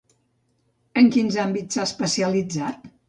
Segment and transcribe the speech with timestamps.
[1.01, 2.91] En quins àmbits s'ha especialitzat?